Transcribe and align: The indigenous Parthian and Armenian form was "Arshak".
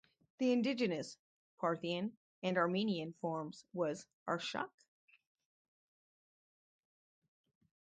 The 0.39 0.51
indigenous 0.51 1.15
Parthian 1.59 2.17
and 2.41 2.57
Armenian 2.57 3.13
form 3.21 3.51
was 3.71 4.07
"Arshak". 4.27 4.71